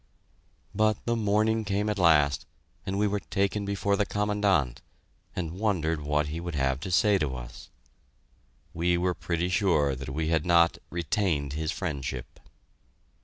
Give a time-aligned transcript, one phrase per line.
[0.73, 2.47] But the morning came at last,
[2.87, 4.81] and we were taken before the Commandant,
[5.35, 7.69] and wondered what he would have to say to us.
[8.73, 12.39] We were pretty sure that we had not "retained his friendship."